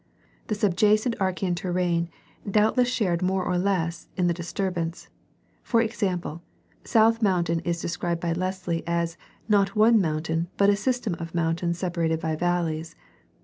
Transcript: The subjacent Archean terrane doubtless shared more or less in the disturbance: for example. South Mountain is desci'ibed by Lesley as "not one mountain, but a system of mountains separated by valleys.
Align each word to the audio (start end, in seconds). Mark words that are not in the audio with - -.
The 0.47 0.55
subjacent 0.55 1.15
Archean 1.19 1.53
terrane 1.53 2.09
doubtless 2.49 2.87
shared 2.87 3.21
more 3.21 3.43
or 3.45 3.59
less 3.59 4.07
in 4.17 4.25
the 4.25 4.33
disturbance: 4.33 5.09
for 5.61 5.79
example. 5.79 6.41
South 6.83 7.21
Mountain 7.21 7.59
is 7.59 7.83
desci'ibed 7.85 8.19
by 8.19 8.33
Lesley 8.33 8.81
as 8.87 9.15
"not 9.47 9.75
one 9.75 10.01
mountain, 10.01 10.47
but 10.57 10.71
a 10.71 10.75
system 10.75 11.13
of 11.19 11.35
mountains 11.35 11.77
separated 11.77 12.19
by 12.19 12.35
valleys. 12.35 12.95